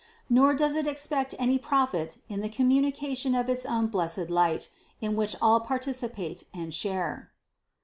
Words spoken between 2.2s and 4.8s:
in the communication of its own blessed light,